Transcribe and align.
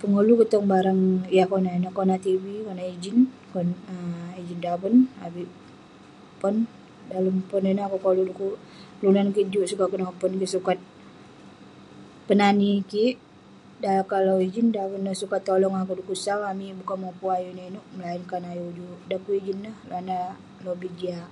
Pengoluk 0.00 0.38
kik 0.40 0.48
tong 0.52 0.66
barang 0.72 1.00
yah 1.36 1.46
konak 1.52 1.74
ineh; 1.78 1.92
konak 1.98 2.18
tv, 2.26 2.44
konak 2.66 2.88
ijin, 2.94 3.16
um 3.92 4.08
ijin 4.40 4.58
daven 4.64 4.94
avik 5.26 5.50
pon. 6.40 6.54
Dalem 7.10 7.36
Pon 7.50 7.64
ineh 7.70 7.86
koluk 7.90 8.14
kik 8.18 8.26
dekuk 8.28 8.56
kelunan 8.98 9.28
kik 9.34 9.48
juk 9.52 9.68
sukat 9.70 9.86
kenopon 9.90 10.32
kik, 10.40 10.52
sukat 10.54 10.78
penani 12.26 12.72
kik. 12.92 13.14
Dan 13.82 13.98
kalau 14.12 14.36
ijin 14.46 14.66
daven 14.76 15.00
neh 15.04 15.16
sukat 15.22 15.40
tolong 15.48 15.74
akouk. 15.80 15.98
Dekuk 15.98 16.20
sau 16.24 16.40
amik 16.50 16.68
yeng 16.68 16.78
sukat 16.80 16.98
mopuk 17.02 17.32
ayuk 17.34 17.52
inouk 17.54 17.68
inouk 17.70 17.86
melainkan 17.96 18.42
ayuk 18.50 18.68
ujuk. 18.70 18.98
Dan 19.08 19.18
pun 19.24 19.32
ijin 19.40 19.58
ineh, 19.60 19.76
ineh 20.00 20.22
lobih 20.66 20.92
jiak. 20.98 21.30